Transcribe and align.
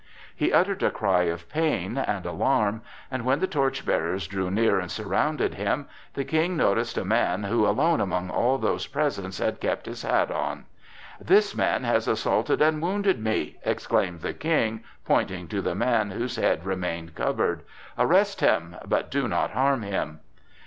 He 0.35 0.51
uttered 0.51 0.81
a 0.81 0.89
cry 0.89 1.25
of 1.25 1.47
pain 1.47 1.95
and 1.95 2.25
alarm, 2.25 2.81
and 3.11 3.23
when 3.23 3.39
the 3.39 3.45
torch 3.45 3.85
bearers 3.85 4.25
drew 4.25 4.49
near 4.49 4.79
and 4.79 4.89
surrounded 4.89 5.53
him, 5.53 5.87
the 6.15 6.23
King 6.25 6.57
noticed 6.57 6.97
a 6.97 7.05
man 7.05 7.43
who 7.43 7.67
alone 7.67 8.01
among 8.01 8.31
all 8.31 8.57
those 8.57 8.87
present 8.87 9.37
had 9.37 9.59
kept 9.59 9.85
his 9.85 10.01
hat 10.01 10.31
on. 10.31 10.65
"This 11.19 11.55
man 11.55 11.83
has 11.83 12.07
assaulted 12.07 12.63
and 12.63 12.81
wounded 12.81 13.23
me!" 13.23 13.57
exclaimed 13.63 14.21
the 14.21 14.33
King, 14.33 14.83
pointing 15.05 15.47
to 15.49 15.61
the 15.61 15.75
man 15.75 16.09
whose 16.09 16.37
head 16.37 16.65
remained 16.65 17.13
covered. 17.13 17.61
"Arrest 17.95 18.39
him, 18.41 18.77
but 18.83 19.11
do 19.11 19.27
not 19.27 19.51
harm 19.51 19.83
him!" 19.83 20.21